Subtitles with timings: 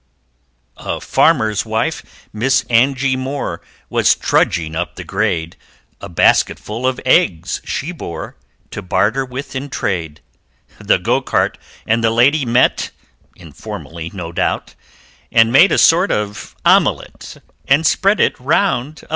[0.77, 5.55] A farmer's wife, Miss' Angy Moore, Was trudging up the grade.
[6.01, 8.35] A basketful of eggs she bore
[8.71, 10.21] To barter with in trade
[10.79, 12.89] The Go cart and the Lady met
[13.35, 14.73] (Informally, no doubt)
[15.31, 17.37] And made a sort of omelette
[17.67, 19.09] And spread it round about!